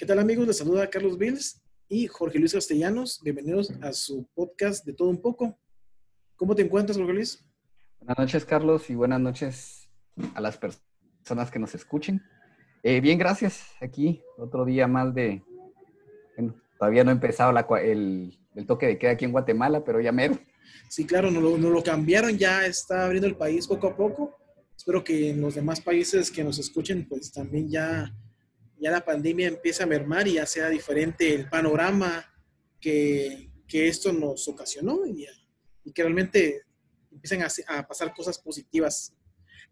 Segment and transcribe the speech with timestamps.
[0.00, 0.46] ¿Qué tal amigos?
[0.46, 3.20] Les saluda Carlos Bills y Jorge Luis Castellanos.
[3.22, 5.58] Bienvenidos a su podcast de todo un poco.
[6.36, 7.44] ¿Cómo te encuentras, Jorge Luis?
[7.98, 9.90] Buenas noches, Carlos, y buenas noches
[10.34, 12.22] a las personas que nos escuchen.
[12.82, 13.62] Eh, bien, gracias.
[13.82, 15.42] Aquí otro día más de...
[16.34, 20.38] Bueno, todavía no ha empezado el, toque de queda aquí en Guatemala, pero ya mero.
[20.88, 24.34] Sí, claro, nos lo, nos lo cambiaron, ya está abriendo el país poco a poco.
[24.74, 28.10] Espero que en los demás países que nos escuchen, pues también ya
[28.80, 32.24] ya la pandemia empieza a mermar y ya sea diferente el panorama
[32.80, 35.26] que, que esto nos ocasionó y,
[35.94, 36.62] que realmente
[37.10, 39.14] empiecen a, pasar cosas positivas.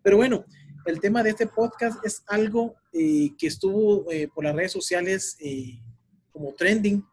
[0.03, 0.45] Pero bueno,
[0.87, 5.37] el tema de este podcast es algo eh, que estuvo eh, por las redes sociales
[5.41, 5.81] eh,
[6.33, 7.05] como trending,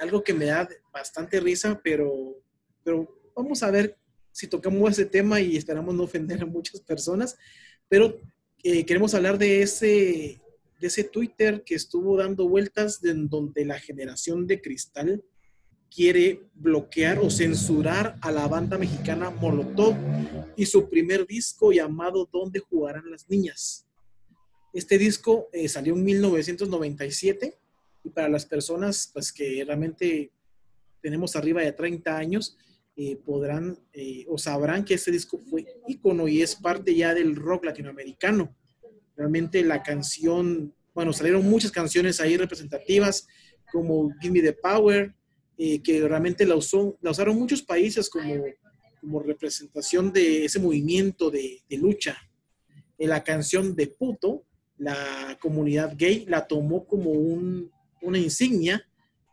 [0.00, 2.36] algo que me da bastante risa, pero,
[2.84, 3.96] pero vamos a ver
[4.30, 7.36] si tocamos ese tema y esperamos no ofender a muchas personas,
[7.88, 8.20] pero
[8.62, 10.40] queremos hablar de ese
[10.80, 15.24] de ese Twitter que estuvo dando vueltas de donde la generación de cristal
[15.90, 19.96] quiere bloquear o censurar a la banda mexicana Molotov
[20.56, 23.86] y su primer disco llamado ¿Dónde jugarán las niñas?
[24.72, 27.58] Este disco eh, salió en 1997
[28.04, 30.30] y para las personas pues, que realmente
[31.00, 32.56] tenemos arriba de 30 años,
[32.96, 37.36] eh, podrán eh, o sabrán que este disco fue ícono y es parte ya del
[37.36, 38.54] rock latinoamericano.
[39.18, 43.26] Realmente la canción, bueno, salieron muchas canciones ahí representativas
[43.72, 45.12] como Give Me the Power,
[45.58, 48.44] eh, que realmente la, usó, la usaron muchos países como,
[49.00, 52.16] como representación de ese movimiento de, lucha.
[52.96, 54.44] En la canción de Puto,
[54.76, 58.88] la comunidad gay la tomó como un, una insignia,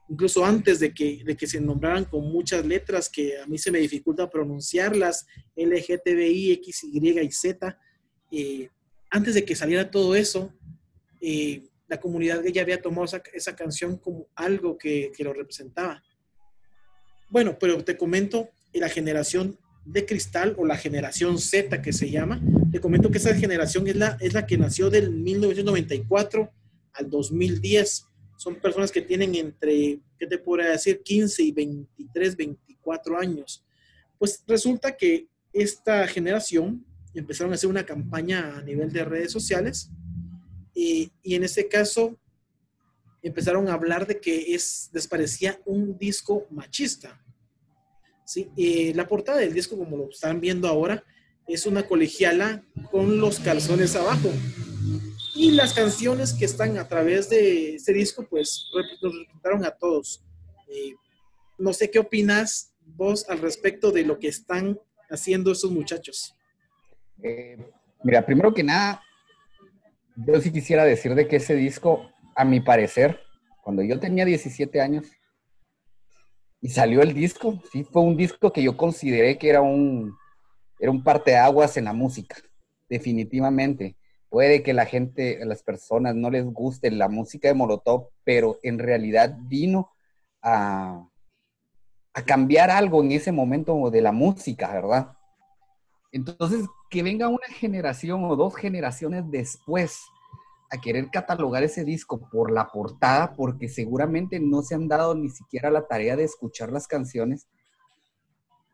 [0.10, 3.72] incluso antes de que, de que se nombraran con muchas letras que a mí se
[3.72, 7.80] me dificulta pronunciarlas, LGTBI, X, Y y Z.
[8.32, 8.70] Eh,
[9.10, 10.54] antes de que saliera todo eso,
[11.22, 16.04] eh, la comunidad gay había tomado esa, canción como algo que, que, lo representaba.
[17.30, 22.42] Bueno, pero te comento, la generación de cristal o la generación Z que se llama,
[22.72, 26.52] te comento que esa generación es la, es la que nació del 1994
[26.94, 28.08] al 2010.
[28.38, 31.02] Son personas que tienen entre, ¿qué te podría decir?
[31.02, 33.64] 15 y 23, 24 años.
[34.18, 36.85] Pues resulta que esta generación
[37.20, 39.90] empezaron a hacer una campaña a nivel de redes sociales
[40.74, 42.18] y, y en este caso
[43.26, 47.20] empezaron a hablar de que es, les parecía un disco machista.
[48.24, 48.52] ¿sí?
[48.94, 51.04] La portada del disco, como lo están viendo ahora,
[51.48, 54.30] es una colegiala con los calzones abajo.
[55.36, 58.68] Y las canciones que están a través de este disco, pues
[59.02, 60.24] nos representaron a todos.
[60.70, 60.94] Eh,
[61.58, 66.36] no sé qué opinas vos al respecto de lo que están haciendo esos muchachos.
[67.24, 67.58] Eh,
[68.04, 69.02] mira, primero que nada,
[70.16, 73.20] yo sí quisiera decir de que ese disco, a mi parecer,
[73.64, 75.06] cuando yo tenía 17 años
[76.62, 80.16] y salió el disco, sí fue un disco que yo consideré que era un,
[80.80, 82.38] era un parteaguas en la música,
[82.90, 83.96] definitivamente.
[84.30, 88.80] Puede que la gente, las personas no les guste la música de Molotov, pero en
[88.80, 89.92] realidad vino
[90.42, 91.08] a,
[92.14, 95.12] a cambiar algo en ese momento de la música, ¿verdad?
[96.12, 96.66] Entonces,
[96.96, 100.06] que venga una generación o dos generaciones después
[100.72, 105.28] a querer catalogar ese disco por la portada, porque seguramente no se han dado ni
[105.28, 107.50] siquiera la tarea de escuchar las canciones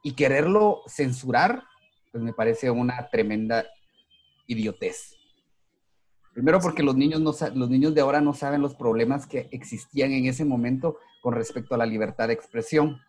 [0.04, 1.64] y quererlo censurar,
[2.12, 3.66] pues me parece una tremenda
[4.46, 5.16] idiotez.
[6.32, 10.12] Primero porque los niños, no, los niños de ahora no saben los problemas que existían
[10.12, 13.02] en ese momento con respecto a la libertad de expresión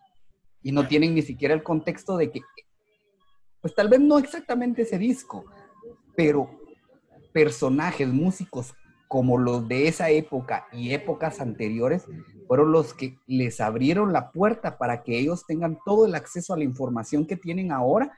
[0.63, 2.41] y no tienen ni siquiera el contexto de que
[3.63, 5.45] pues tal vez no exactamente ese disco,
[6.17, 6.59] pero
[7.31, 8.73] personajes, músicos
[9.07, 12.03] como los de esa época y épocas anteriores,
[12.45, 16.57] fueron los que les abrieron la puerta para que ellos tengan todo el acceso a
[16.57, 18.11] la información que tienen ahora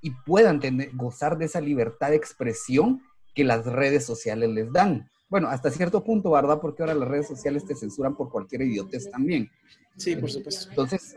[0.00, 3.00] y puedan tener, gozar de esa libertad de expresión
[3.32, 5.08] que las redes sociales les dan.
[5.28, 6.60] Bueno, hasta cierto punto, ¿verdad?
[6.60, 9.48] Porque ahora las redes sociales te censuran por cualquier idiotez también.
[9.96, 10.68] Sí, por supuesto.
[10.70, 11.16] Entonces,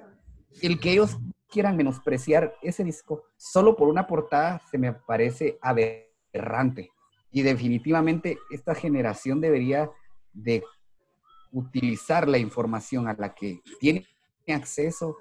[0.62, 1.18] el que ellos
[1.54, 6.92] quieran menospreciar ese disco solo por una portada se me parece aberrante.
[7.32, 9.92] Y definitivamente esta generación debería
[10.34, 10.64] de
[11.52, 14.08] utilizar la información a la que tiene
[14.48, 15.16] acceso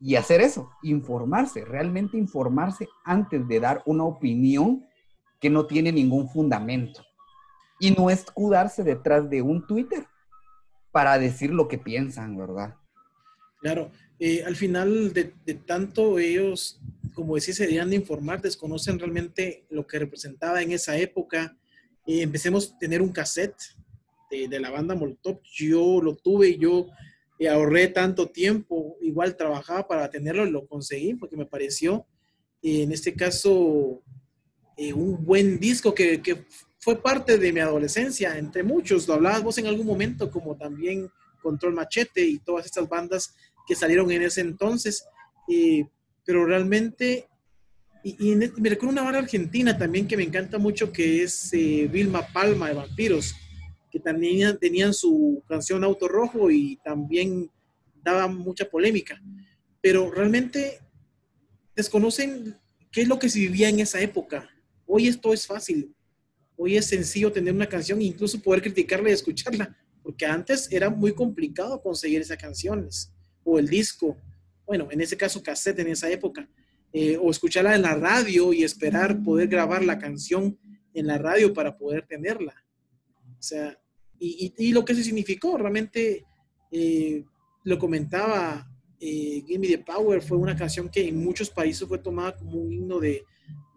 [0.00, 4.84] y hacer eso, informarse, realmente informarse antes de dar una opinión
[5.40, 7.02] que no tiene ningún fundamento.
[7.78, 10.06] Y no escudarse detrás de un Twitter
[10.90, 12.74] para decir lo que piensan, ¿verdad?
[13.60, 15.24] Claro, eh, al final de,
[15.66, 16.80] tanto ellos,
[17.14, 21.56] como decía, se deberían de informar, desconocen realmente lo que representaba en esa época.
[22.06, 23.56] Eh, empecemos a tener un cassette,
[24.30, 26.88] de, la banda Molotov, yo lo tuve, yo
[27.48, 32.06] ahorré tanto tiempo, igual trabajaba para tenerlo lo conseguí porque me pareció,
[32.62, 34.02] en este caso,
[34.76, 36.44] eh, un buen disco que, que,
[36.78, 41.10] fue parte de mi adolescencia, entre muchos, lo hablabas vos en algún momento, como también
[41.42, 43.34] Control Machete y todas estas bandas
[43.66, 45.04] que salieron en ese entonces,
[45.48, 45.84] eh,
[46.24, 47.28] pero realmente,
[48.02, 51.88] y, y, me recuerdo una banda argentina también que me encanta mucho, que es eh,
[51.90, 53.34] Vilma Palma de Vampiros,
[53.90, 57.50] que también tenían su canción Auto Rojo y también
[58.02, 59.20] daba mucha polémica,
[59.80, 60.80] pero realmente
[61.74, 62.56] desconocen
[62.92, 64.48] qué es lo que se vivía en esa época.
[64.86, 65.92] Hoy esto es fácil,
[66.56, 70.88] hoy es sencillo tener una canción e incluso poder criticarla y escucharla, porque antes era
[70.88, 73.12] muy complicado conseguir esas canciones
[73.46, 74.16] o el disco,
[74.66, 76.48] bueno, en ese caso cassette en esa época,
[76.92, 80.58] eh, o escucharla en la radio y esperar poder grabar la canción
[80.92, 82.54] en la radio para poder tenerla.
[83.38, 83.78] O sea,
[84.18, 86.24] y, y, lo que se significó, realmente
[86.72, 87.24] eh,
[87.64, 88.66] lo comentaba,
[88.98, 92.72] eh, Gimme the Power fue una canción que en muchos países fue tomada como un
[92.72, 93.24] himno de,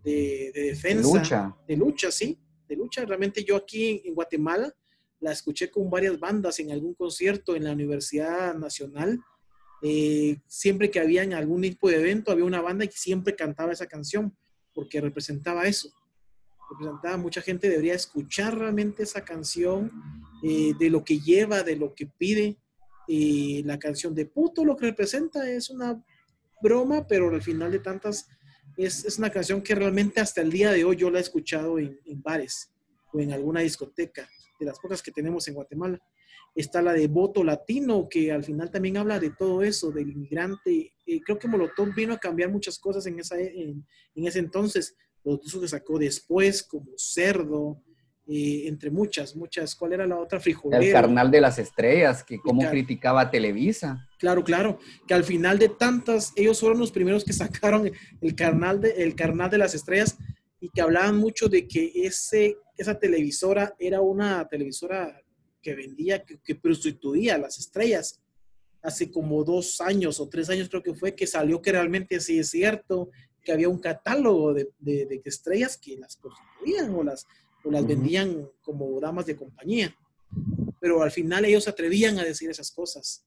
[0.03, 1.11] de, de defensa.
[1.11, 1.57] De lucha.
[1.67, 3.05] De lucha, sí, de lucha.
[3.05, 4.73] Realmente yo aquí en Guatemala
[5.19, 9.19] la escuché con varias bandas en algún concierto en la Universidad Nacional.
[9.81, 13.71] Eh, siempre que había en algún tipo de evento, había una banda que siempre cantaba
[13.71, 14.35] esa canción,
[14.73, 15.89] porque representaba eso.
[16.71, 19.91] Representaba, mucha gente debería escuchar realmente esa canción,
[20.43, 22.57] eh, de lo que lleva, de lo que pide.
[23.07, 26.03] Eh, la canción de puto lo que representa es una
[26.61, 28.27] broma, pero al final de tantas
[28.77, 31.79] es, es, una canción que realmente hasta el día de hoy yo la he escuchado
[31.79, 32.71] en, en bares
[33.11, 34.29] o en alguna discoteca
[34.59, 35.99] de las pocas que tenemos en Guatemala.
[36.59, 40.93] Está la de voto latino, que al final también habla de todo eso, del inmigrante.
[41.05, 44.93] Eh, creo que Molotov vino a cambiar muchas cosas en, esa, en, en ese entonces.
[45.23, 47.81] Los discos que sacó después, como Cerdo,
[48.27, 49.73] eh, entre muchas, muchas.
[49.73, 50.39] ¿Cuál era la otra?
[50.41, 50.83] Frijolero.
[50.83, 54.05] El Carnal de las Estrellas, que cómo criticaba a Televisa.
[54.17, 54.79] Claro, claro.
[55.07, 57.31] Que al final de tantas, ellos fueron los primeros que
[57.71, 57.89] sacaron
[58.19, 60.17] el Carnal de, el Carnal de las Estrellas
[60.59, 65.21] y que hablaban mucho de que ese esa televisora era una televisora
[65.61, 68.21] que vendía, que, que prostituía a las estrellas.
[68.81, 72.39] Hace como dos años o tres años creo que fue que salió que realmente sí
[72.39, 73.09] es cierto,
[73.43, 77.25] que había un catálogo de, de, de estrellas que las prostituían o las,
[77.63, 77.87] o las uh -huh.
[77.87, 79.95] vendían como damas de compañía.
[80.79, 83.25] Pero al final ellos se atrevían a decir esas cosas,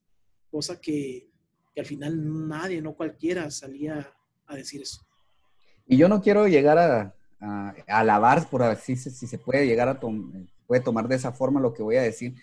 [0.49, 1.29] cosa que,
[1.73, 4.11] que al final nadie, no cualquiera, salía
[4.47, 5.05] a decir eso.
[5.85, 9.87] Y yo no quiero llegar a, a, alabar, por así si, si se puede llegar
[9.89, 12.33] a tom puede tomar de esa forma lo que voy a decir,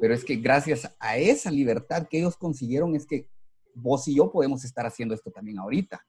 [0.00, 3.26] pero es que gracias a esa libertad que ellos consiguieron es que
[3.74, 6.00] vos y yo podemos estar haciendo esto también ahorita.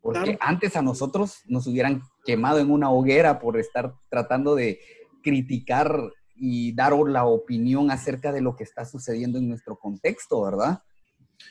[0.00, 0.38] Porque claro.
[0.40, 4.80] antes a nosotros nos hubieran quemado en una hoguera por estar tratando de
[5.22, 10.82] criticar y dar la opinión acerca de lo que está sucediendo en nuestro contexto, ¿verdad?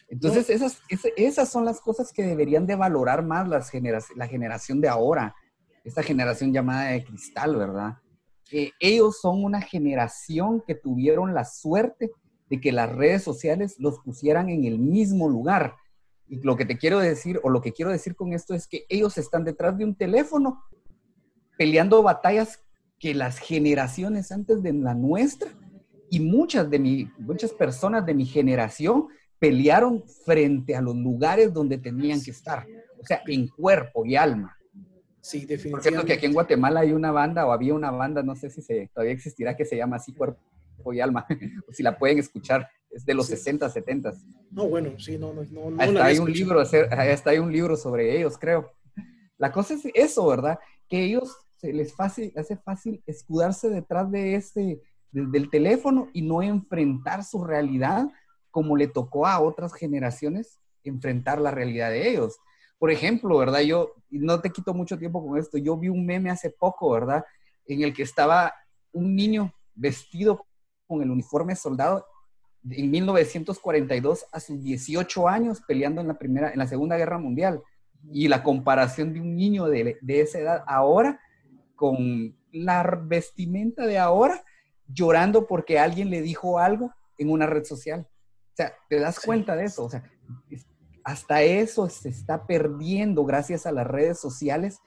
[0.10, 0.56] Entonces, no.
[0.56, 0.81] esas,
[1.16, 5.33] esas son las cosas que deberían de valorar más las genera la generación de ahora
[5.88, 7.98] esta generación llamada de cristal, ¿verdad?
[8.52, 12.12] Ellos son una generación que tuvieron la suerte
[12.50, 15.76] de que las redes sociales los pusieran en el mismo lugar.
[16.28, 18.86] Y lo que te quiero decir, o lo que quiero decir con esto es que
[18.90, 20.64] ellos están detrás de un teléfono
[21.58, 22.64] peleando batallas
[23.00, 25.52] que las generaciones antes de la nuestra
[26.10, 29.07] y muchas de mi, muchas personas de mi generación
[29.40, 32.66] pelearon frente a los lugares donde tenían que estar,
[33.00, 34.56] o sea, en cuerpo y alma.
[35.28, 35.72] Sí, definitivamente.
[35.72, 38.50] Por cierto, que aquí en Guatemala hay una banda, o había una banda, no sé
[38.50, 40.40] si se, todavía existirá, que se llama así Cuerpo
[40.94, 41.28] y Alma,
[41.68, 43.36] o si la pueden escuchar, es de los sí.
[43.36, 44.14] 60, 70.
[44.52, 45.81] No, bueno, sí, no, no, no.
[45.81, 48.72] Hasta, hay un libro, hasta hay un libro sobre ellos, creo.
[49.38, 50.60] La cosa es eso, ¿verdad?
[50.88, 54.81] Que ellos se les fácil, hace fácil escudarse detrás de de,
[55.12, 58.07] del teléfono y no enfrentar su realidad
[58.50, 62.38] como le tocó a otras generaciones enfrentar la realidad de ellos.
[62.80, 63.62] Por ejemplo, ¿verdad?
[63.62, 67.26] Yo, no te quito mucho tiempo con esto, yo vi un meme hace poco, ¿verdad?
[67.66, 68.54] En el que estaba
[68.92, 70.46] un niño vestido
[70.88, 72.06] con el uniforme soldado
[72.69, 77.62] en 1942 a sus 18 años peleando en la primera, en la Segunda Guerra Mundial.
[78.12, 81.19] Y la comparación de un niño de, de esa edad ahora
[81.76, 84.44] con la vestimenta de ahora,
[84.88, 88.07] llorando porque alguien le dijo algo en una red social.
[88.10, 89.86] O sea, te das cuenta de eso.
[89.86, 90.04] O sea,
[91.07, 94.81] hasta eso se está perdiendo gracias a las redes sociales,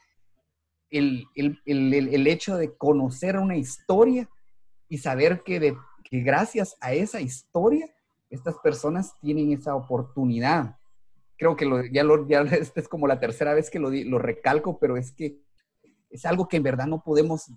[0.90, 4.28] el, el, el, el hecho de conocer una historia
[4.86, 7.88] y saber que, de, que gracias a esa historia,
[8.28, 10.76] estas personas tienen esa oportunidad.
[11.38, 12.28] Creo que ya, lo,
[12.74, 15.40] es como la tercera vez que lo, lo recalco, pero es que
[16.10, 17.50] es algo que en verdad no podemos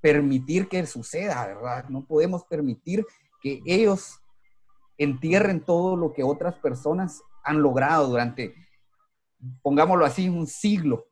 [0.00, 1.90] permitir que suceda, ¿verdad?
[1.90, 3.04] No podemos permitir
[3.42, 4.21] que ellos
[5.02, 8.54] entierren todo lo que otras personas han logrado durante,
[9.62, 11.06] pongámoslo así, un siglo.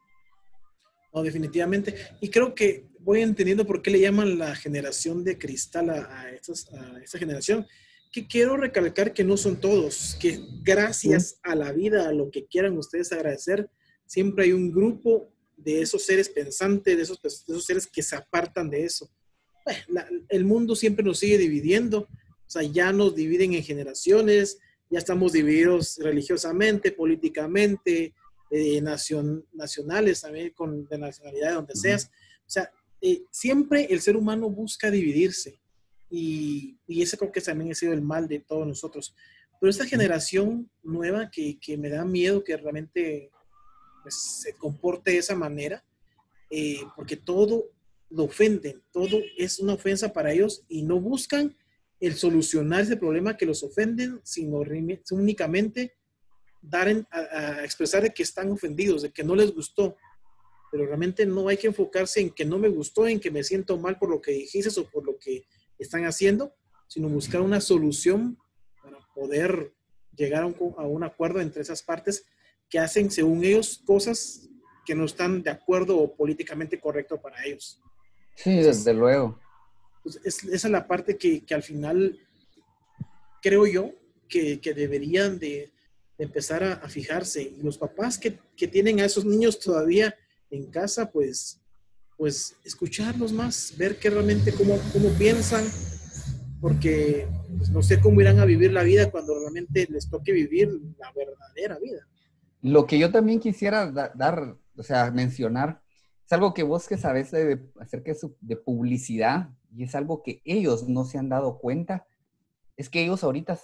[1.13, 1.95] No, definitivamente.
[2.21, 6.31] Y creo que voy entendiendo por qué le llaman la generación de cristal a, a,
[6.31, 7.67] esta generación,
[8.13, 12.47] que quiero recalcar que no son todos, que gracias a la vida, a lo que
[12.47, 13.71] quieran ustedes agradecer,
[14.07, 18.17] siempre hay un grupo de esos seres pensantes, de esos, de esos seres que se
[18.17, 19.11] apartan de eso.
[20.29, 22.09] el mundo siempre nos sigue dividiendo,
[22.51, 24.59] o sea, ya nos dividen en generaciones,
[24.91, 28.13] ya estamos divididos religiosamente, políticamente,
[28.51, 28.83] eh,
[29.53, 32.11] nacionales también, con de nacionalidad, donde seas.
[32.41, 35.61] O sea, eh, siempre el ser humano busca dividirse.
[36.11, 39.15] Y, y, ese creo que también ha sido el mal de todos nosotros.
[39.61, 43.31] Pero esta generación nueva que, que me da miedo que realmente
[44.03, 45.85] pues, se comporte de esa manera,
[46.51, 47.71] eh, porque todo
[48.09, 51.57] lo ofenden, todo es una ofensa para ellos y no buscan
[52.01, 54.63] el solucionar ese problema que los ofenden, sino
[55.11, 55.97] únicamente
[56.63, 59.97] dar a, expresar de que están ofendidos, de que no les gustó.
[60.73, 63.77] Pero realmente no hay que enfocarse en que no me gustó, en que me siento
[63.77, 65.45] mal por lo que dijiste o por lo que
[65.79, 66.55] están haciendo,
[66.89, 68.39] sino buscar una solución
[68.83, 69.75] para poder
[70.17, 72.25] llegar a un, a un acuerdo entre esas partes
[72.69, 74.49] que hacen, según ellos, cosas
[74.87, 77.81] que no están de acuerdo o políticamente correcto para ellos.
[78.37, 79.39] Sí, desde luego.
[80.03, 82.19] Pues es, esa es la parte que, que al final
[83.43, 83.93] creo yo
[84.29, 85.71] que, que deberían de,
[86.21, 87.43] empezar a, a, fijarse.
[87.43, 90.15] Y los papás que, que, tienen a esos niños todavía
[90.51, 91.61] en casa, pues,
[92.17, 95.65] pues escucharlos más, ver que realmente cómo, cómo piensan,
[96.61, 97.27] porque
[97.57, 101.11] pues, no sé cómo irán a vivir la vida cuando realmente les toque vivir la
[101.13, 102.07] verdadera vida.
[102.63, 105.83] Lo que yo también quisiera dar, o sea, mencionar,
[106.27, 110.89] es algo que vos que sabes de, acerca de publicidad y es algo que ellos
[110.89, 112.07] no se han dado cuenta,
[112.77, 113.59] es que ellos ahorita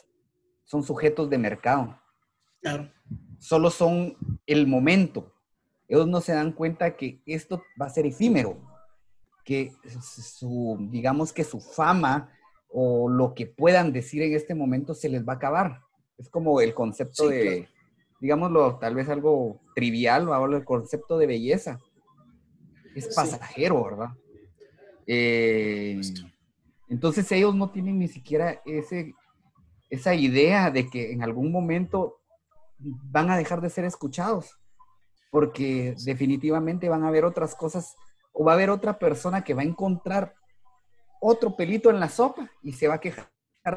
[0.64, 1.98] son sujetos de mercado.
[2.60, 2.90] Claro.
[3.38, 5.32] Solo son el momento.
[5.88, 8.58] Ellos no se dan cuenta que esto va a ser efímero,
[9.44, 9.72] que
[10.02, 12.32] su, digamos que su fama
[12.68, 15.80] o lo que puedan decir en este momento se les va a acabar.
[16.18, 17.68] Es como el concepto de,
[18.20, 21.80] digámoslo, tal vez algo trivial, el concepto de belleza.
[22.94, 24.08] Es pasajero, ¿verdad?
[25.06, 26.00] Eh,
[26.88, 29.14] entonces ellos no tienen ni siquiera ese,
[29.90, 32.18] esa idea de que en algún momento
[32.78, 34.58] van a dejar de ser escuchados,
[35.30, 37.94] porque definitivamente van a haber otras cosas
[38.32, 40.34] o va a haber otra persona que va a encontrar
[41.20, 43.30] otro pelito en la sopa y se va a quejar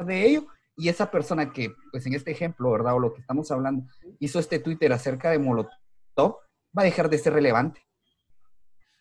[0.04, 0.46] de ello.
[0.76, 2.94] Y esa persona que, pues en este ejemplo, ¿verdad?
[2.94, 3.84] O lo que estamos hablando,
[4.18, 5.72] hizo este Twitter acerca de Molotov,
[6.16, 7.82] va a dejar de ser relevante.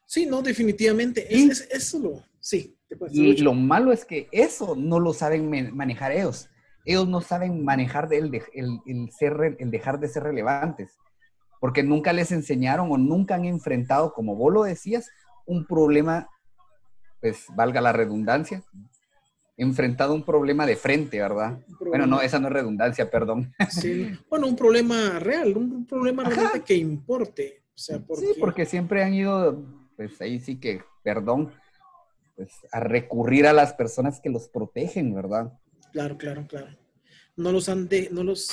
[0.09, 1.27] Sí, no, definitivamente.
[1.29, 2.75] Es, eso lo, sí.
[3.11, 6.49] Y lo malo es que eso no lo saben manejar ellos.
[6.83, 10.97] Ellos no saben manejar el, el, ser, el dejar de ser relevantes,
[11.59, 15.11] porque nunca les enseñaron o nunca han enfrentado, como vos lo decías,
[15.45, 16.27] un problema,
[17.21, 18.63] pues valga la redundancia,
[19.57, 21.59] enfrentado un problema de frente, ¿verdad?
[21.85, 23.53] Bueno, no, esa no es redundancia, perdón.
[23.69, 27.61] Sí, bueno, un problema real, un problema realmente que importe.
[27.75, 28.25] O sea, porque...
[28.25, 31.51] Sí, porque siempre han ido pues ahí sí que, perdón,
[32.37, 35.51] pues a recurrir a las personas que los protegen, ¿verdad?
[35.91, 36.67] Claro, claro, claro.
[37.35, 38.47] No los han, de, no los,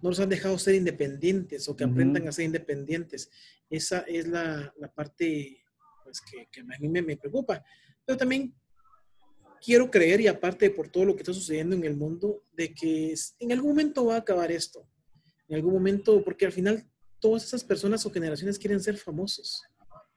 [0.00, 3.30] no los han dejado ser independientes o que aprendan a ser independientes.
[3.70, 5.62] Esa es la, la parte
[6.02, 7.62] pues, que, que, a mí me, me preocupa.
[8.04, 8.52] Pero también
[9.64, 13.14] quiero creer, y aparte por todo lo que está sucediendo en el mundo, de que
[13.38, 14.84] en algún momento va a acabar esto.
[15.46, 16.84] En algún momento, porque al final
[17.20, 19.62] todas esas personas o generaciones quieren ser famosos.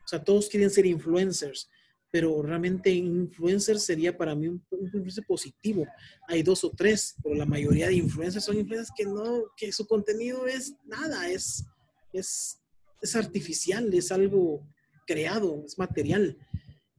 [0.05, 1.67] O sea, todos quieren ser influencers,
[2.11, 5.85] pero realmente influencer sería para mí un, influencer positivo.
[6.27, 9.87] Hay dos o tres, pero la mayoría de influencers son influencers que no, que su
[9.87, 11.65] contenido es nada, es,
[12.13, 12.61] es,
[13.01, 14.65] es artificial, es algo
[15.07, 16.37] creado, es material.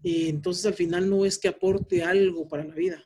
[0.02, 3.02] Entonces al final no es que aporte algo para la vida.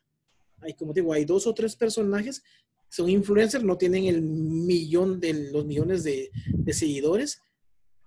[0.63, 2.43] Hay, como digo, hay dos o tres personajes,
[2.89, 6.31] son influencers, no tienen el millón de los millones de
[6.73, 7.41] seguidores,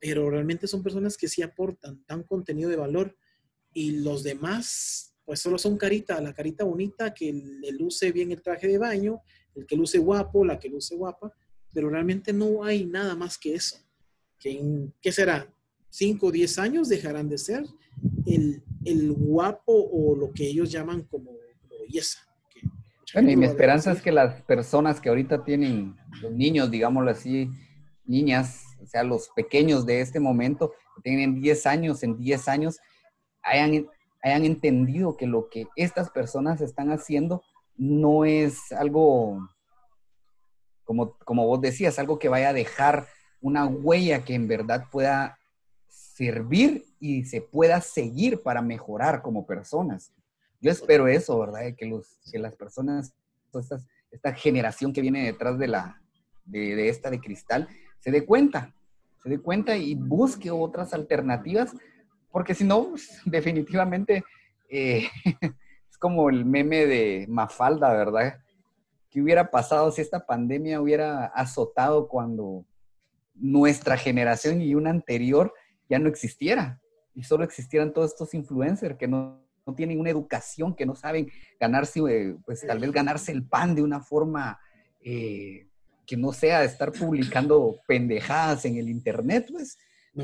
[0.04, 3.16] pero realmente son personas que sí aportan, dan contenido de valor
[3.74, 8.42] y los demás pues solo son carita, la carita bonita que le luce bien el
[8.42, 9.22] traje de baño,
[9.56, 11.32] el que luce guapo, la que luce guapa,
[11.72, 13.78] pero realmente no hay nada más que eso.
[14.38, 15.48] Que ¿Qué será?
[15.90, 17.64] ¿Cinco o diez años dejarán de ser
[18.26, 21.32] el, el, guapo o lo que ellos llaman como,
[21.80, 22.20] belleza?
[23.14, 27.50] Bueno, y mi esperanza es que las personas que ahorita tienen, los niños, digámoslo así,
[28.06, 32.80] niñas, o sea, los pequeños de este momento, que tienen 10 años, en 10 años,
[33.42, 33.88] hayan,
[34.22, 37.42] hayan entendido que lo que estas personas están haciendo
[37.76, 39.50] no es algo,
[40.84, 43.08] como, como vos decías, algo que vaya a dejar
[43.42, 45.38] una huella que en verdad pueda
[45.88, 50.14] servir y se pueda seguir para mejorar como personas.
[50.62, 51.76] Yo espero eso, ¿verdad?
[51.78, 53.14] Que, los, que las personas,
[54.12, 56.02] esta generación que viene detrás de, la,
[56.46, 57.68] de, esta de cristal,
[58.04, 58.74] se dé cuenta,
[59.24, 61.74] se dé cuenta y busque otras alternativas,
[62.30, 64.26] porque si no, pues, definitivamente
[64.70, 65.08] eh,
[65.90, 68.42] es como el meme de Mafalda, ¿verdad?
[69.10, 72.66] ¿Qué hubiera pasado si esta pandemia hubiera azotado cuando
[73.36, 75.54] nuestra generación y una anterior
[75.88, 76.82] ya no existiera
[77.16, 79.42] y solo existieran todos estos influencers que no,
[79.78, 83.82] tienen una educación, que no saben ganarse, eh, pues tal vez ganarse el pan de
[83.82, 84.60] una forma
[85.00, 85.68] eh,
[86.06, 89.78] que no sea estar publicando pendejadas en el internet, pues.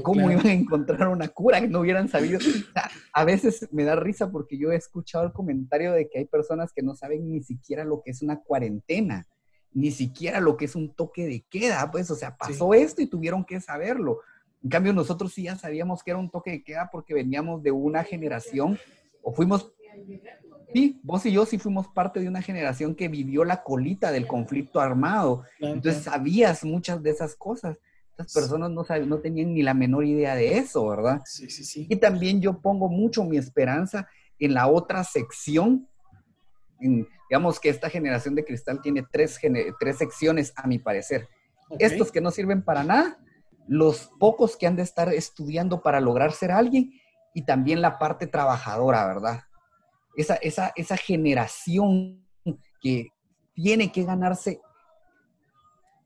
[0.03, 2.39] ¿Cómo iban a encontrar una cura que no hubieran sabido?
[3.12, 6.71] a veces me da risa porque yo he escuchado el comentario de que hay personas
[6.71, 9.27] que no saben ni siquiera lo que es una cuarentena,
[9.74, 13.07] ni siquiera lo que es un toque de queda, pues, o sea, pasó esto y
[13.07, 14.19] tuvieron que saberlo.
[14.63, 17.71] En cambio, nosotros sí ya sabíamos que era un toque de queda porque veníamos de
[17.71, 18.77] una generación,
[19.24, 19.74] o fuimos,
[20.73, 24.27] sí, vos y yo sí fuimos parte de una generación que vivió la colita del
[24.27, 25.43] conflicto armado.
[25.59, 27.79] Entonces sabías muchas de esas cosas.
[28.11, 31.21] Estas personas no, no tenían ni la menor idea de eso, ¿verdad?
[31.25, 31.88] Sí, sí, sí.
[31.89, 34.07] Y también yo pongo mucho mi esperanza
[34.38, 35.88] en la otra sección.
[37.29, 39.39] digamos que esta generación de cristal tiene tres,
[39.79, 41.27] tres secciones, a mi parecer.
[41.77, 43.19] Estos que no sirven para nada,
[43.67, 46.91] los pocos que han de estar estudiando para lograr ser alguien
[47.33, 49.43] y también la parte trabajadora, ¿verdad?
[50.19, 52.25] Esa, esa, esa generación
[52.81, 53.07] que
[53.53, 54.59] tiene que ganarse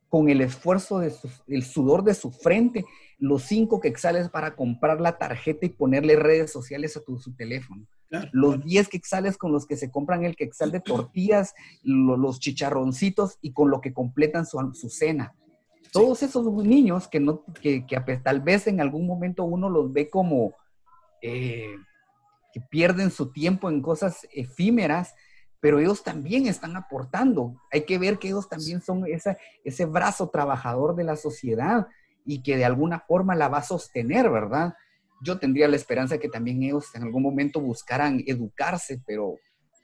[0.08, 2.86] con el esfuerzo del sudor de su frente,
[3.18, 7.88] los cinco quexales para comprar la tarjeta y ponerle redes sociales a tu, su teléfono.
[8.32, 13.54] los diez quexales con los que se compran el quexal de tortillas, los chicharroncitos y
[13.54, 15.34] con lo que completan su, su cena.
[15.92, 17.84] Todos esos niños que, no, que,
[18.24, 20.54] tal vez en algún momento uno los ve como
[21.24, 21.76] eh,
[22.54, 25.16] que pierden su tiempo en cosas efímeras,
[25.60, 27.56] pero ellos también están aportando.
[27.72, 29.06] Hay que ver que ellos también son
[29.64, 31.88] ese brazo trabajador de la sociedad
[32.26, 34.74] y que de alguna forma la va a sostener, ¿verdad?
[35.22, 39.38] Yo tendría la esperanza que también ellos en algún momento buscaran educarse, pero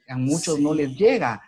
[0.08, 1.42] a muchos no les llega.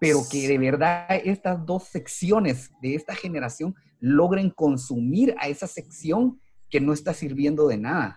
[0.00, 6.40] Pero que de verdad estas dos secciones de esta generación logren consumir a esa sección
[6.70, 8.16] que no está sirviendo de nada.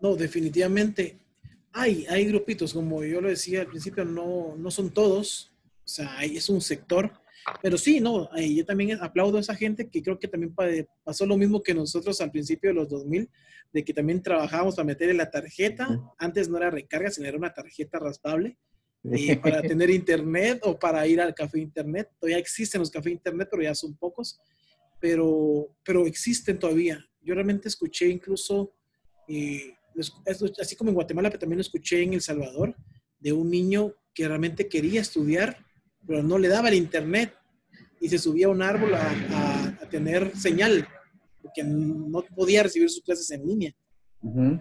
[0.00, 1.23] No, definitivamente.
[1.74, 5.52] Hay, hay grupitos, como yo lo decía al principio, no, no son todos,
[5.84, 7.12] o sea, es un sector,
[7.60, 10.54] pero sí, no, yo también aplaudo a esa gente que creo que también
[11.04, 13.28] pasó lo mismo que nosotros al principio de los 2000,
[13.72, 17.52] de que también trabajábamos para meterle la tarjeta, antes no era recarga, sino era una
[17.52, 18.56] tarjeta raspable,
[19.12, 22.08] eh, para tener internet o para ir al café internet.
[22.18, 24.40] Todavía existen los cafés internet, pero ya son pocos
[25.04, 26.98] pero, pero existen todavía.
[27.20, 28.72] Yo realmente escuché incluso,
[29.28, 29.74] eh,
[30.60, 32.76] así como en Guatemala, pero también lo escuché en El Salvador,
[33.18, 35.58] de un niño que realmente quería estudiar,
[36.06, 37.34] pero no le daba el internet
[38.00, 40.86] y se subía a un árbol a, a, tener señal,
[41.42, 43.74] porque no podía recibir sus clases en línea.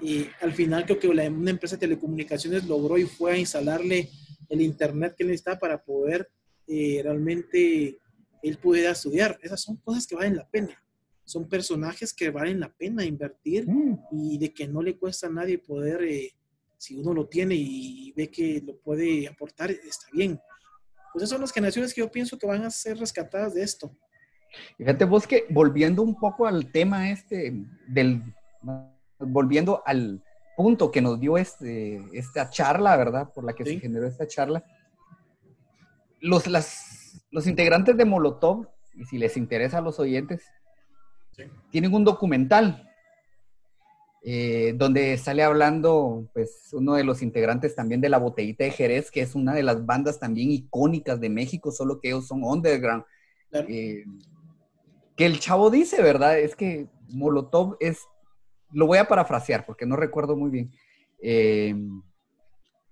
[0.02, 4.10] Y al final creo que una empresa de telecomunicaciones logró y fue a instalarle
[4.50, 6.30] el internet que necesitaba para poder
[6.68, 7.98] eh, realmente
[8.42, 9.40] él pudiera estudiar.
[9.42, 10.83] Esas son cosas que valen la pena.
[11.34, 14.00] Son personajes que valen la pena invertir mm.
[14.12, 16.32] y de que no le cuesta a nadie poder, eh,
[16.78, 20.40] si uno lo tiene y ve que lo puede aportar, está bien.
[21.12, 23.98] Pues esas son las generaciones que yo pienso que van a ser rescatadas de esto.
[24.78, 27.52] Fíjate vos que volviendo un poco al tema este
[27.88, 28.22] del,
[29.18, 30.24] volviendo al
[30.56, 33.34] punto que nos dio este, esta charla, ¿verdad?
[33.34, 34.64] Por la que se generó esta charla.
[36.20, 36.94] Los, las
[37.32, 40.46] los integrantes de Molotov, y si les interesa a los oyentes,
[41.70, 42.90] tienen un documental
[44.24, 49.12] eh, donde sale hablando, pues, uno de los integrantes también de la Botellita de Jerez,
[49.12, 53.04] que es una de las bandas también icónicas de México, solo que ellos son underground.
[53.52, 54.06] Eh,
[55.16, 56.40] que el chavo dice, ¿verdad?
[56.40, 58.00] Es que Molotov es,
[58.72, 60.72] lo voy a parafrasear porque no recuerdo muy bien.
[61.22, 61.76] Eh,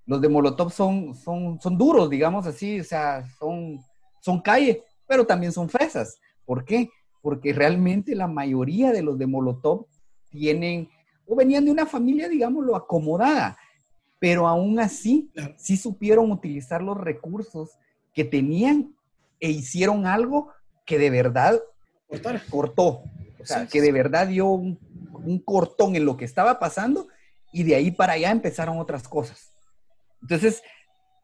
[0.05, 3.79] los de Molotov son, son, son duros, digamos así, o sea, son
[4.21, 6.19] son calle, pero también son fresas.
[6.45, 6.89] ¿Por qué?
[7.21, 9.85] Porque realmente la mayoría de los de Molotov
[10.29, 10.89] tienen
[11.25, 13.57] o venían de una familia, digámoslo, acomodada,
[14.19, 17.71] pero aún así sí supieron utilizar los recursos
[18.13, 18.93] que tenían
[19.39, 20.49] e hicieron algo
[20.85, 21.59] que de verdad
[22.49, 23.03] cortó.
[23.39, 24.77] O sea, que de verdad dio un,
[25.45, 27.07] cortón en lo que estaba pasando
[27.51, 29.51] y de ahí para allá empezaron otras cosas.
[30.21, 30.61] Entonces,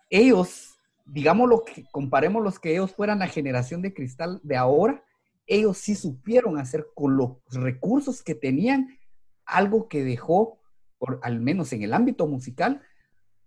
[0.09, 5.03] ellos, digamos lo que, comparemos los que ellos fueran la generación de cristal de ahora,
[5.47, 8.97] ellos sí supieron hacer con los recursos que tenían
[9.45, 10.59] algo que dejó,
[10.99, 12.81] por, al menos en el ámbito musical,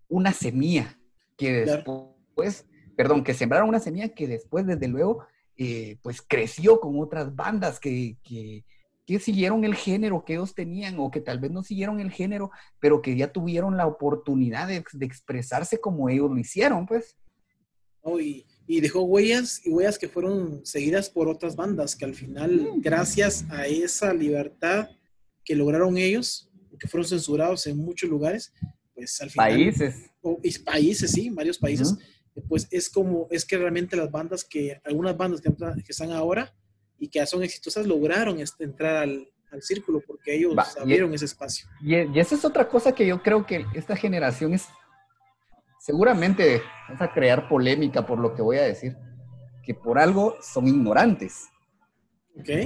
[0.09, 0.99] una semilla
[1.37, 5.25] que después, perdón, que sembraron una semilla que después, desde luego,
[5.57, 8.65] eh, pues creció con otras bandas que, que,
[9.19, 13.03] siguieron el género que ellos tenían o que tal vez no siguieron el género, pero
[13.03, 17.17] que ya tuvieron la oportunidad de, expresarse como ellos lo hicieron, pues.
[18.21, 18.47] y,
[18.79, 23.67] dejó huellas y huellas que fueron seguidas por otras bandas, que al final, gracias a
[23.67, 24.89] esa libertad
[25.45, 28.53] que lograron ellos, que fueron censurados en muchos lugares,
[28.95, 29.51] pues al final...
[29.51, 30.11] Países.
[30.65, 31.97] países, sí, varios países.
[32.49, 35.53] Pues es como, es que realmente las bandas que, algunas bandas que,
[35.89, 36.55] están ahora
[36.97, 39.27] y que son exitosas lograron este, entrar al,
[39.63, 41.69] círculo porque ellos abrieron ese espacio.
[41.83, 44.69] Y, esa es otra cosa que yo creo que esta generación es,
[45.91, 48.97] seguramente vas a crear polémica por lo que voy a decir,
[49.65, 51.49] que por algo son ignorantes.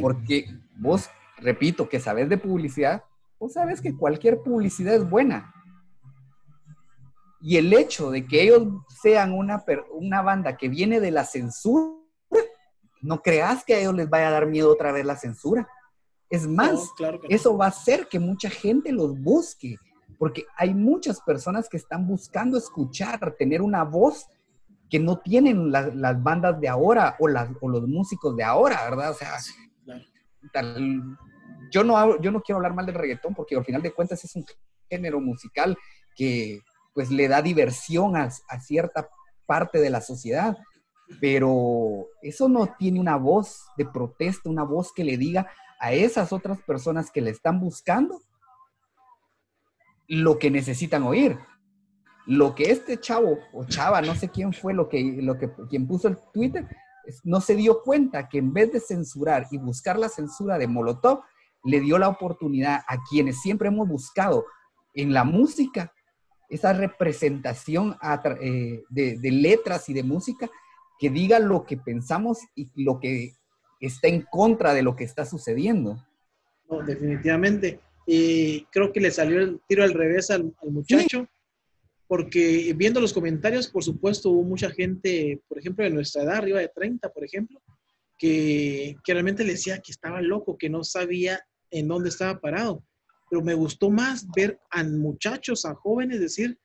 [0.03, 1.09] Porque vos,
[1.39, 3.03] repito, que sabes de publicidad,
[3.39, 5.55] vos sabes que cualquier publicidad es buena.
[7.41, 8.69] Y el hecho de que ellos
[9.03, 11.95] sean una, una banda que viene de la censura,
[13.01, 15.67] no creas que a ellos les vaya a dar miedo otra vez la censura.
[16.29, 16.91] Es más,
[17.31, 19.79] eso va a hacer que mucha gente los busque,
[20.19, 24.27] porque hay muchas personas que están buscando escuchar, tener una voz
[24.91, 29.11] que no tienen las bandas de ahora o, las, o los músicos de ahora, ¿verdad?
[29.11, 29.39] O sea,
[31.71, 34.37] yo, no, yo no quiero hablar mal del reggaetón porque al final de cuentas es
[34.37, 34.45] un
[34.89, 35.77] género musical
[36.15, 36.61] que
[36.95, 39.09] pues le da diversión a, cierta
[39.47, 40.57] parte de la sociedad,
[41.21, 45.51] pero eso no tiene una voz de protesta, una voz que le diga
[45.81, 48.23] a esas otras personas que le están buscando
[50.09, 51.39] lo que necesitan oír.
[52.27, 55.87] Lo que este chavo o chava, no sé quién fue lo que, lo que quien
[55.87, 56.67] puso el Twitter,
[57.23, 61.21] no se dio cuenta que en vez de censurar y buscar la censura de Molotov,
[61.65, 64.45] le dio la oportunidad a quienes siempre hemos buscado
[64.95, 65.93] en la música
[66.49, 67.97] esa representación
[68.41, 70.49] eh, de, letras y de música
[70.99, 73.33] que diga lo que pensamos y lo que
[73.81, 75.97] está en contra de lo que está sucediendo.
[76.71, 77.81] No, definitivamente.
[78.07, 81.27] Y creo que le salió el tiro al revés al, muchacho,
[82.07, 86.61] porque viendo los comentarios, por supuesto, hubo mucha gente, por ejemplo, de nuestra edad, arriba
[86.61, 87.61] de 30, por ejemplo,
[88.19, 92.85] que, que realmente le decía que estaba loco, que no sabía en dónde estaba parado.
[93.31, 96.59] Pero me gustó más ver a muchachos, a jóvenes decir,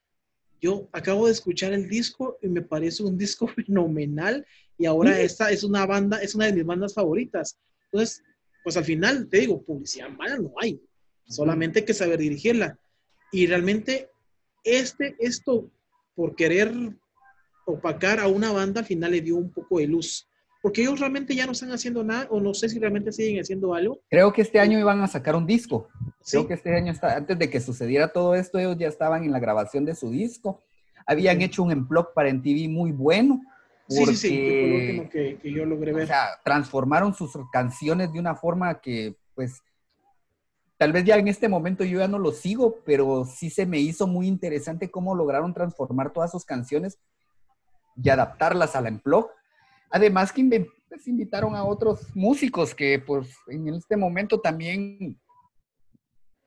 [0.62, 4.46] yo acabo de escuchar el disco y me parece un disco fenomenal
[4.78, 7.58] y ahora esta es una banda, es una de mis bandas favoritas.
[7.92, 8.24] Entonces,
[8.64, 10.82] pues al final, te digo, publicidad mala no hay,
[11.30, 12.78] solamente hay que saber dirigirla.
[13.32, 14.10] Y realmente,
[14.64, 15.72] este, esto,
[16.16, 16.74] por querer
[17.66, 20.30] opacar a una banda, al final le dio un poco de luz
[20.62, 23.74] porque ellos realmente ya no están haciendo nada o no sé si realmente siguen haciendo
[23.74, 24.02] algo.
[24.10, 25.88] Creo que este año iban a sacar un disco.
[26.30, 29.32] Creo que este año, está, antes de que sucediera todo esto, ellos ya estaban en
[29.32, 30.62] la grabación de su disco.
[31.06, 33.42] Habían hecho un emplog para MTV muy bueno.
[33.88, 36.04] sí, sí, sí, último que, que, yo logré ver.
[36.04, 39.62] O sea, transformaron sus canciones de una forma que, pues,
[40.80, 43.80] tal vez ya en este momento yo ya no lo sigo, pero sí se me
[43.80, 46.98] hizo muy interesante cómo lograron transformar todas sus canciones
[48.02, 49.30] y adaptarlas a la emplog
[49.90, 55.20] Además que pues, invitaron a otros músicos que pues en este momento también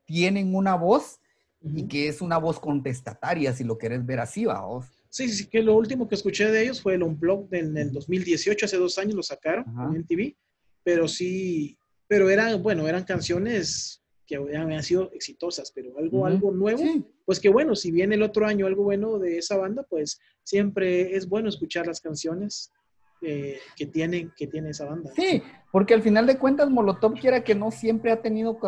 [0.06, 1.18] tienen una voz
[1.60, 4.86] y que es una voz contestataria, si lo querés ver así, vamos.
[5.10, 8.64] Sí, sí, que lo último que escuché de ellos fue el Unplugged en el 2018,
[8.64, 10.36] hace dos años lo sacaron en TV,
[10.82, 11.76] pero sí,
[12.08, 14.01] pero eran, bueno, eran canciones
[14.32, 16.82] que habían sido exitosas, pero algo, algo nuevo,
[17.26, 21.14] pues que bueno, si viene el otro año algo bueno de esa banda, pues siempre
[21.14, 22.72] es bueno escuchar las canciones
[23.20, 25.12] que, tienen, que tiene esa banda.
[25.14, 28.58] Sí, porque al final de cuentas Molotov quiera que no siempre ha tenido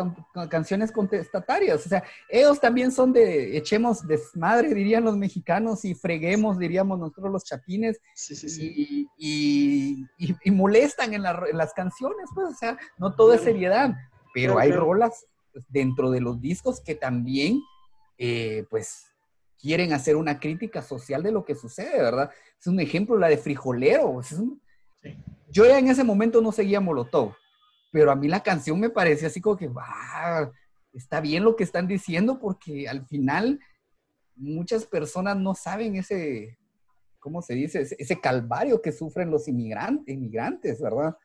[0.49, 1.85] canciones contestatarias.
[1.85, 7.31] O sea, ellos también son de echemos desmadre, dirían los mexicanos, y freguemos, diríamos nosotros
[7.31, 7.99] los chapines.
[8.13, 9.07] Sí, sí, sí.
[9.17, 13.95] Y, y, molestan en, las canciones, pues, o sea, no todo es seriedad.
[14.33, 15.25] Pero hay rolas
[15.67, 17.61] dentro de los discos que también,
[18.17, 19.05] eh, pues,
[19.59, 22.29] quieren hacer una crítica social de lo que sucede, ¿verdad?
[22.59, 24.21] Es un ejemplo la de Frijolero.
[25.49, 27.33] Yo ya en ese momento no seguía Molotov,
[27.91, 30.51] pero a mí la canción me parecía así como que, va,
[30.93, 33.59] está bien lo que están diciendo porque al final
[34.35, 36.57] muchas personas no saben ese,
[37.19, 37.81] ¿cómo se dice?
[37.81, 41.15] Ese, calvario que sufren los inmigrantes, inmigrantes ¿verdad?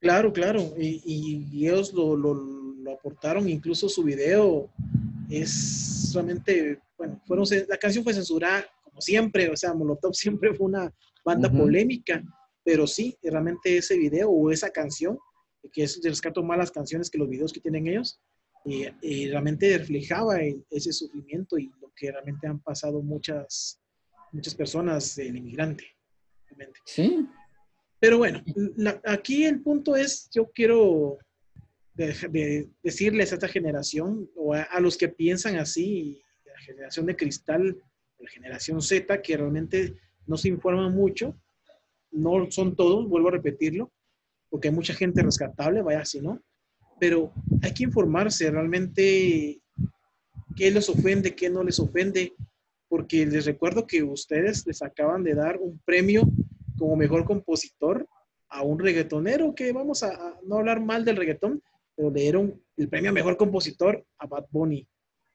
[0.00, 0.60] Claro, claro.
[0.78, 4.70] Y, ellos lo, lo, lo, aportaron, incluso su video
[5.28, 10.66] es solamente, bueno, fueron, la canción fue censurada como siempre, o sea, Molotov siempre fue
[10.66, 10.92] una
[11.24, 12.22] banda polémica,
[12.64, 15.18] pero sí, realmente ese video o esa canción,
[15.72, 18.20] que es rescato más las canciones que los videos que tienen ellos,
[18.64, 20.38] y, realmente reflejaba
[20.70, 23.80] ese sufrimiento y lo que realmente han pasado muchas,
[24.32, 25.84] muchas personas del inmigrante.
[26.84, 27.26] Sí.
[27.98, 28.42] Pero bueno,
[29.04, 31.18] aquí el punto es, yo quiero
[31.94, 37.82] de, decirles a esta generación o a, los que piensan así, la generación de cristal,
[38.18, 41.36] la generación Z, que realmente no se informan mucho,
[42.10, 43.92] no son todos, vuelvo a repetirlo,
[44.48, 46.42] porque hay mucha gente rescatable, vaya si no,
[46.98, 49.60] pero hay que informarse realmente
[50.56, 52.34] qué les ofende, qué no les ofende,
[52.88, 56.22] porque les recuerdo que ustedes les acaban de dar un premio
[56.76, 58.06] como mejor compositor
[58.48, 61.62] a un reggaetonero, que vamos a, no hablar mal del reggaetón,
[62.08, 64.86] le dieron el premio a mejor compositor a Bad Bunny.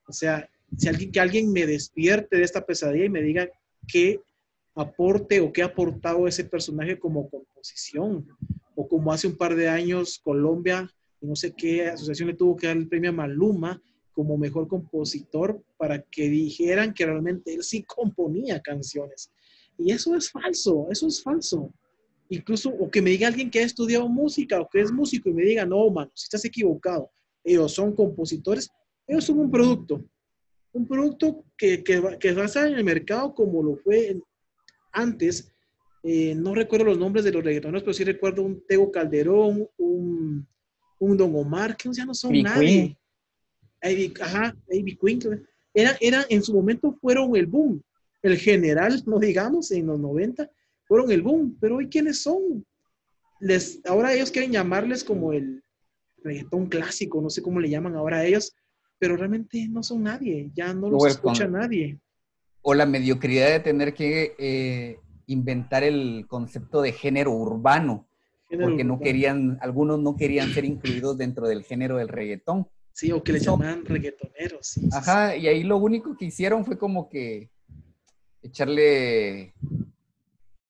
[0.08, 3.48] O sea, si alguien, que alguien me despierte de esta pesadilla y me diga
[3.86, 4.20] qué
[4.74, 8.26] aporte o qué ha aportado ese personaje como composición,
[8.74, 12.66] o como hace un par de años Colombia, no sé qué asociación le tuvo que
[12.66, 17.82] dar el premio a Maluma como mejor compositor para que dijeran que realmente él sí
[17.82, 19.30] componía canciones.
[19.78, 21.72] Y eso es falso, eso es falso.
[22.28, 25.34] Incluso, o que me diga alguien que ha estudiado música o que es músico y
[25.34, 27.10] me diga, no, mano, si estás equivocado,
[27.44, 28.70] ellos son compositores,
[29.06, 30.04] ellos son un producto,
[30.72, 34.16] un producto que, que, que va a estar en el mercado como lo fue
[34.92, 35.52] antes.
[36.02, 40.46] Eh, no recuerdo los nombres de los reggaetoneros, pero sí recuerdo un Tego Calderón, un,
[40.98, 42.96] un Don Omar, que ya no son nadie.
[44.20, 45.46] ajá, Ivy Queen.
[45.74, 47.82] Era, era, en su momento fueron el boom.
[48.22, 50.50] El general, no digamos, en los 90,
[50.86, 51.56] fueron el boom.
[51.60, 52.64] Pero hoy, ¿quiénes son?
[53.40, 55.62] Les, ahora ellos quieren llamarles como el
[56.22, 58.54] reggaetón clásico, no sé cómo le llaman ahora a ellos,
[58.98, 61.98] pero realmente no son nadie, ya no los escucha nadie.
[62.62, 68.08] O la mediocridad de tener que eh, inventar el concepto de género urbano
[68.60, 72.68] porque no querían, algunos no querían ser incluidos dentro del género del reggaetón.
[72.92, 74.80] Sí, o que les llamaban reggaetoneros.
[74.92, 77.50] Ajá, y ahí lo único que hicieron fue como que
[78.42, 79.52] echarle,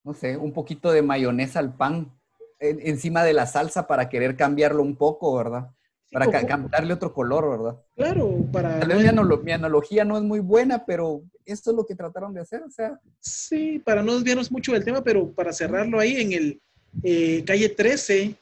[0.07, 2.13] no sé, un poquito de mayonesa al pan
[2.61, 5.69] encima de la salsa para querer cambiarlo un poco, ¿verdad?
[6.13, 6.31] para
[6.71, 7.83] darle otro color, ¿verdad?
[7.97, 8.79] Claro, para...
[8.79, 8.99] Tal vez
[9.43, 12.71] mi, analogía no es muy buena, pero esto es lo que trataron de hacer, o
[12.71, 12.99] sea...
[13.19, 16.61] Sí, para no desviarnos mucho del tema, pero para cerrarlo ahí en el,
[17.03, 18.37] eh, Calle 13,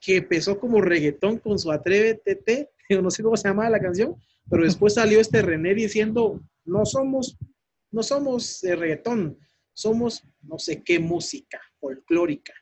[0.00, 2.68] que empezó como reggaetón con su Atrévete,
[3.02, 4.14] no sé cómo se llamaba la canción,
[4.48, 7.38] pero después salió este René diciendo, no somos,
[7.90, 9.38] no somos de reggaetón,
[9.78, 12.52] somos no sé qué música folclórica.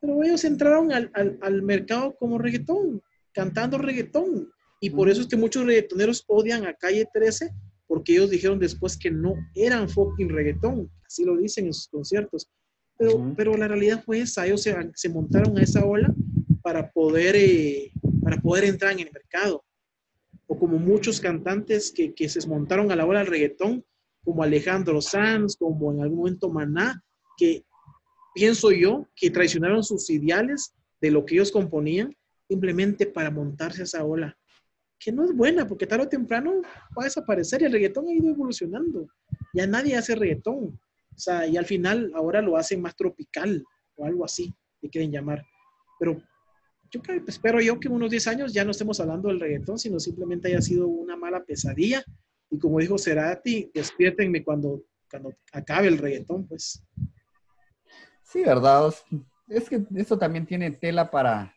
[0.00, 4.48] Pero ellos entraron al, al, mercado como reggaetón, cantando reggaetón.
[4.80, 7.50] Y por eso es que muchos reggaetoneros odian a Calle 13,
[7.88, 10.88] porque ellos dijeron después que no eran fucking reggaetón.
[11.04, 12.48] Así lo dicen en sus conciertos.
[12.96, 16.14] Pero, pero la realidad fue esa, ellos se, se montaron a esa ola
[16.62, 17.90] para poder, eh,
[18.22, 19.64] para poder entrar en el mercado.
[20.46, 23.84] O como muchos cantantes que, que se montaron a la ola del reggaetón,
[24.26, 27.00] como Alejandro Sanz, como en algún momento Maná,
[27.36, 27.64] que
[28.34, 32.12] pienso yo que traicionaron sus ideales de lo que ellos componían
[32.48, 34.36] simplemente para montarse a esa ola,
[34.98, 36.60] que no es buena, porque tarde o temprano
[36.98, 39.06] va a desaparecer el reggaetón ha ido evolucionando.
[39.54, 40.80] Ya nadie hace reggaetón.
[41.14, 43.62] O sea, y al final ahora lo hacen más tropical
[43.94, 45.44] o algo así, que quieren llamar.
[46.00, 46.20] Pero
[46.90, 50.00] yo espero yo que en unos 10 años ya no estemos hablando del reggaetón, sino
[50.00, 52.02] simplemente haya sido una mala pesadilla.
[52.50, 56.82] Y como dijo Cerati, despiértenme cuando, cuando acabe el reggaetón, pues.
[58.22, 58.94] Sí, ¿verdad?
[59.48, 61.54] Es que eso también tiene tela para,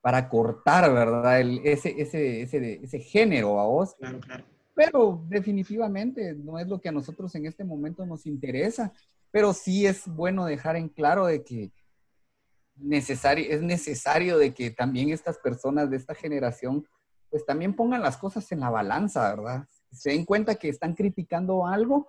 [0.00, 1.40] para cortar, ¿verdad?
[1.40, 3.94] El, ese, ese, ese, ese género a vos.
[3.98, 4.44] Claro, claro.
[4.74, 8.92] Pero definitivamente no es lo que a nosotros en este momento nos interesa.
[9.30, 11.72] Pero sí es bueno dejar en claro de que
[12.76, 16.86] necesario, es necesario de que también estas personas de esta generación
[17.30, 19.66] pues también pongan las cosas en la balanza, ¿verdad?
[19.92, 22.06] Se den cuenta que están criticando algo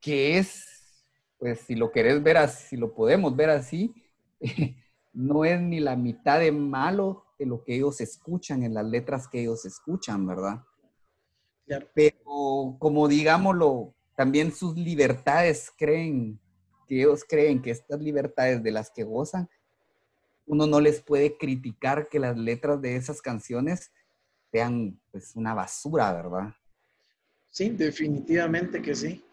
[0.00, 0.64] que es,
[1.38, 3.94] pues si lo querés ver así, si lo podemos ver así,
[5.12, 9.28] no es ni la mitad de malo de lo que ellos escuchan en las letras
[9.28, 10.62] que ellos escuchan, ¿verdad?
[11.94, 16.38] Pero como digámoslo, también sus libertades creen,
[16.86, 19.48] que ellos creen que estas libertades de las que gozan,
[20.46, 23.90] uno no les puede criticar que las letras de esas canciones
[24.54, 26.54] sean pues una basura, ¿verdad?
[27.50, 29.24] Sí, definitivamente que sí.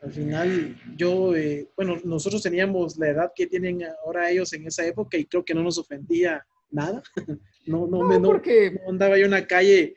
[0.00, 4.84] Al final, yo, eh, bueno, nosotros teníamos la edad que tienen ahora ellos en esa
[4.84, 7.00] época y creo que no nos ofendía nada.
[7.66, 8.72] no, no, me, no, porque...
[8.72, 9.94] no andaba yo en la calle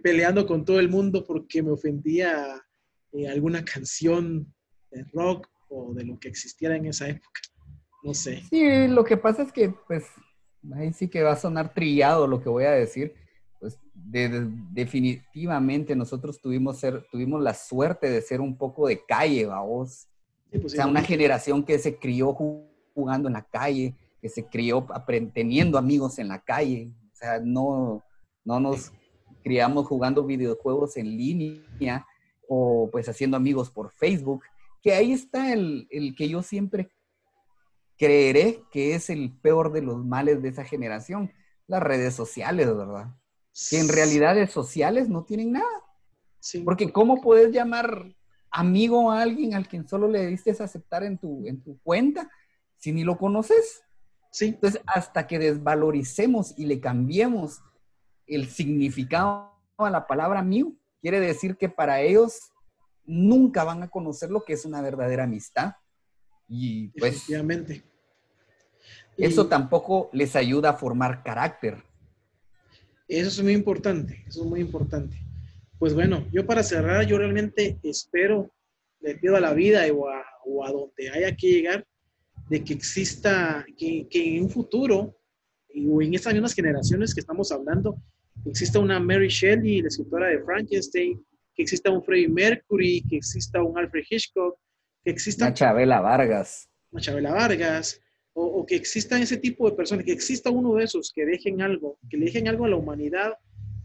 [0.00, 2.62] peleando con todo el mundo porque me ofendía
[3.10, 4.46] eh, alguna canción
[4.92, 7.40] de rock o de lo que existiera en esa época.
[8.04, 8.44] No sé.
[8.48, 10.04] Sí, lo que pasa es que, pues,
[10.76, 13.23] ahí sí que va a sonar trillado lo que voy a decir.
[13.64, 20.06] Pues definitivamente nosotros tuvimos, ser, tuvimos la suerte de ser un poco de calle, vamos.
[20.50, 22.34] Pues, o sea, una generación que se crió
[22.92, 24.86] jugando en la calle, que se crió
[25.32, 26.92] teniendo amigos en la calle.
[27.10, 28.04] O sea, no,
[28.44, 28.92] no nos
[29.42, 32.06] criamos jugando videojuegos en línea
[32.46, 34.42] o pues haciendo amigos por Facebook,
[34.82, 36.90] que ahí está el, el que yo siempre
[37.96, 41.32] creeré que es el peor de los males de esa generación,
[41.66, 43.08] las redes sociales, ¿verdad?
[43.70, 45.82] Que en realidades sociales no tienen nada.
[46.40, 46.60] Sí.
[46.60, 48.14] Porque ¿cómo puedes llamar
[48.50, 52.30] amigo a alguien al quien solo le diste aceptar en tu, en tu cuenta
[52.76, 53.82] si ni lo conoces?
[54.30, 54.46] Sí.
[54.46, 57.62] Entonces, hasta que desvaloricemos y le cambiemos
[58.26, 62.52] el significado a la palabra mío, quiere decir que para ellos
[63.04, 65.74] nunca van a conocer lo que es una verdadera amistad.
[66.48, 67.14] Y pues...
[67.14, 67.84] Efectivamente.
[69.16, 71.84] Eso tampoco les ayuda a formar carácter.
[73.08, 75.16] Eso es muy importante, eso es muy importante.
[75.78, 78.50] Pues bueno, yo para cerrar, yo realmente espero,
[79.00, 81.86] le pido a la vida o a, o a donde haya que llegar,
[82.48, 85.18] de que exista, que, que en un futuro,
[85.88, 87.96] o en estas mismas generaciones que estamos hablando,
[88.46, 91.22] exista una Mary Shelley, la escritora de Frankenstein,
[91.54, 94.58] que exista un Freddie Mercury, que exista un Alfred Hitchcock,
[95.04, 95.46] que exista...
[95.46, 96.68] Una Chabela Vargas.
[96.90, 98.00] Una Chabela Vargas,
[98.34, 101.98] o, que existan ese tipo de personas, que exista uno de esos que dejen algo,
[102.10, 103.34] que le dejen algo a la humanidad,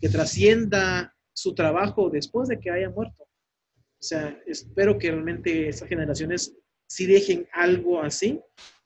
[0.01, 3.23] que trascienda su trabajo después de que haya muerto.
[3.23, 6.55] O sea, espero que realmente estas generaciones
[6.87, 8.41] sí dejen algo así.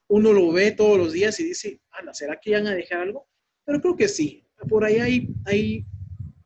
[0.07, 3.27] Uno lo ve todos los días y dice, Ana, ¿será que van a dejar algo?
[3.65, 4.45] Pero creo que sí.
[4.67, 5.85] Por ahí hay, hay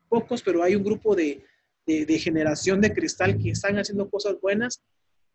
[0.08, 1.44] pocos, pero hay un grupo de,
[1.86, 4.82] de, generación de cristal que están haciendo cosas buenas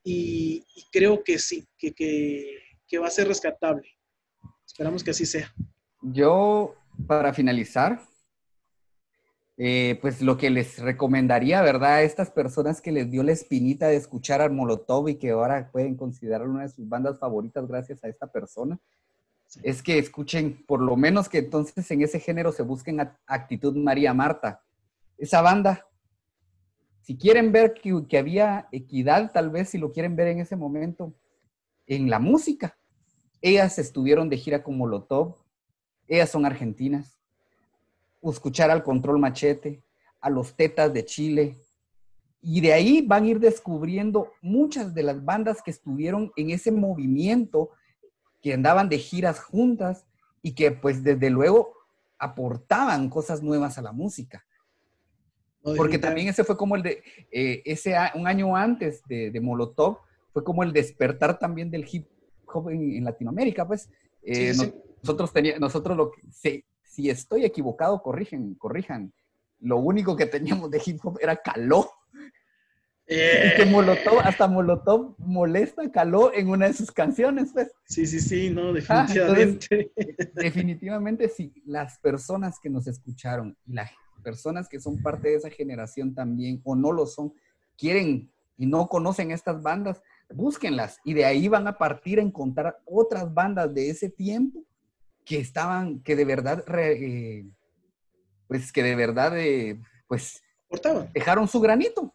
[0.04, 2.58] y, creo que sí, que, que,
[2.93, 3.88] que, va a ser rescatable.
[4.65, 5.51] Esperamos que así sea.
[6.01, 6.75] Yo,
[7.08, 8.01] para finalizar,
[9.58, 11.95] eh, pues lo que les recomendaría, ¿verdad?
[11.95, 15.69] A estas personas que les dio la espinita de escuchar al Molotov y que ahora
[15.71, 18.79] pueden considerar una de sus bandas favoritas gracias a esta persona,
[19.63, 24.13] es que escuchen, por lo menos que entonces en ese género se busquen actitud María
[24.13, 24.63] Marta.
[25.17, 25.86] Esa banda
[27.03, 31.13] si quieren ver que, había equidad, tal vez si lo quieren ver en ese momento,
[31.86, 32.77] en la música.
[33.43, 35.36] Ellas estuvieron de gira con Molotov,
[36.08, 37.19] ellas son argentinas.
[38.21, 39.84] Escuchar al Control Machete,
[40.21, 41.58] a los Tetas de Chile.
[42.41, 46.71] Y de ahí van a ir descubriendo muchas de las bandas que estuvieron en ese
[46.71, 47.71] movimiento,
[48.41, 50.06] que andaban de giras juntas
[50.41, 51.73] y que pues desde luego
[52.17, 54.45] aportaban cosas nuevas a la música.
[55.62, 59.97] Porque también ese fue como el de, eh, ese un año antes de, Molotov,
[60.32, 62.08] fue como el despertar también del hip
[62.54, 63.89] hop en, Latinoamérica, pues.
[64.22, 64.54] Eh,
[65.02, 66.22] nosotros teníamos, nosotros lo que,
[66.84, 69.13] si, estoy equivocado, corrigen, corrijan.
[69.60, 71.89] Lo único que teníamos de hip hop era caló.
[73.06, 73.70] Y que eh.
[73.70, 77.72] Molotov, hasta Molotov molesta caló en una de sus canciones, pues.
[77.86, 79.92] Sí, sí, sí, no, ah, definitivamente.
[80.34, 83.92] definitivamente, sí, las personas que nos escucharon y la
[84.24, 87.34] personas que son parte de esa generación también o no lo son,
[87.78, 90.02] quieren y no conocen estas bandas,
[90.36, 94.63] búsquenlas y de ahí van a partir a encontrar otras bandas de ese tiempo
[95.26, 97.46] que estaban, que de verdad, eh,
[98.48, 100.43] pues que de verdad, eh, pues
[101.13, 102.13] dejaron su granito.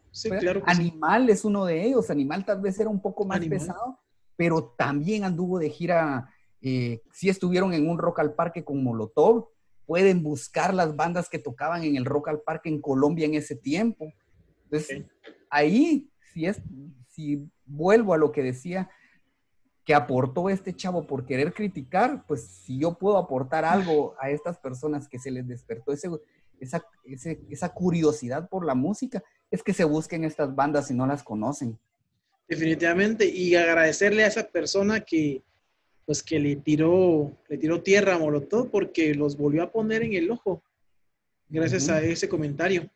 [0.67, 3.99] Animal es uno de ellos, Animal tal vez era un poco más pesado,
[4.37, 9.49] pero también anduvo de gira, eh, sí estuvieron en un Rock al Parque con Molotov,
[9.87, 13.57] pueden buscar las bandas que tocaban en el Rock al Parque en Colombia en ese
[13.57, 14.13] tiempo.
[14.65, 15.05] Entonces,
[15.49, 16.61] ahí, si, es,
[17.19, 18.89] si vuelvo a lo que decía,
[19.85, 24.57] que aportó este chavo por querer criticar, pues si yo puedo aportar algo a estas
[24.57, 26.09] personas que se les despertó ese,
[26.61, 26.87] esa,
[27.51, 29.21] esa curiosidad por la música,
[29.51, 31.77] es que se busquen estas bandas si no las conocen.
[32.47, 35.43] Definitivamente, y agradecerle a esa persona que,
[36.07, 40.13] pues que le tiró, le tiró tierra a Molotov porque los volvió a poner en
[40.13, 40.63] el ojo,
[41.49, 42.89] gracias a ese comentario.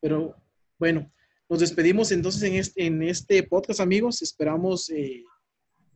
[0.00, 0.36] Pero
[0.78, 1.10] bueno,
[1.52, 4.22] nos despedimos entonces en este, en este podcast, amigos.
[4.22, 5.22] Esperamos eh,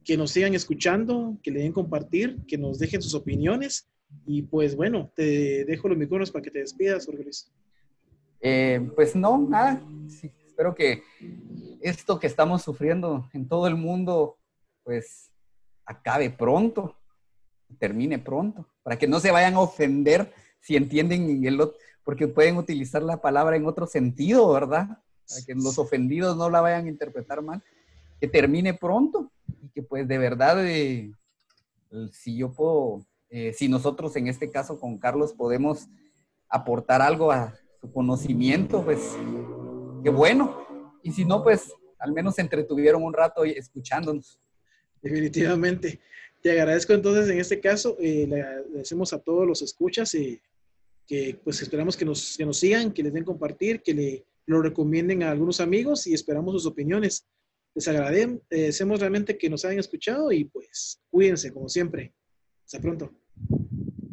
[0.05, 3.89] que nos sigan escuchando, que le den compartir, que nos dejen sus opiniones.
[4.27, 7.31] Y pues bueno, te dejo los micrófonos para que te despidas, Jorge.
[8.43, 9.83] Eh, pues no, nada.
[10.47, 11.03] espero que
[11.81, 14.37] esto que estamos sufriendo en todo el mundo,
[14.85, 15.33] pues
[15.87, 16.99] acabe pronto,
[17.79, 21.43] termine pronto, para que no se vayan a ofender si entienden
[22.05, 24.99] porque pueden utilizar la palabra en otro sentido, ¿verdad?
[25.29, 27.63] Para que los ofendidos no la vayan a interpretar mal.
[28.21, 29.31] Que termine pronto
[29.63, 31.13] y que pues de verdad, eh,
[32.13, 35.87] si yo puedo, eh, si nosotros en este caso con Carlos podemos
[36.49, 39.17] aportar algo a su conocimiento, pues
[40.03, 40.67] qué bueno.
[41.03, 44.39] Y si no, pues al menos se entretuvieron un rato escuchándonos.
[45.03, 46.01] Definitivamente.
[46.43, 50.41] Te agradezco entonces en este caso, eh, le agradecemos a todos los escuchas y
[51.07, 54.63] que pues esperamos que nos, que nos sigan, que les den compartir, que le lo
[54.63, 57.27] recomienden a algunos amigos y esperamos sus opiniones.
[57.75, 62.15] Les agradecemos realmente que nos hayan escuchado y pues cuídense como siempre.
[62.65, 63.13] Hasta pronto.